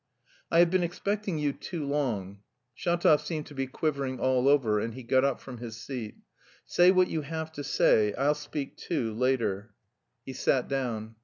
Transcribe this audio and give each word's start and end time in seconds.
"I 0.49 0.57
have 0.57 0.71
been 0.71 0.81
expecting 0.81 1.37
you 1.37 1.53
too 1.53 1.85
long." 1.85 2.39
Shatov 2.75 3.21
seemed 3.21 3.45
to 3.45 3.53
be 3.53 3.67
quivering 3.67 4.19
all 4.19 4.47
over, 4.49 4.79
and 4.79 4.95
he 4.95 5.03
got 5.03 5.23
up 5.23 5.39
from 5.39 5.59
his 5.59 5.77
seat. 5.77 6.15
"Say 6.65 6.89
what 6.89 7.07
you 7.07 7.21
have 7.21 7.51
to 7.51 7.63
say... 7.63 8.11
I'll 8.15 8.33
speak 8.33 8.77
too... 8.77 9.13
later." 9.13 9.75
He 10.25 10.33
sat 10.33 10.67
down. 10.67 11.17